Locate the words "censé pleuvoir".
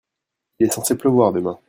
0.71-1.31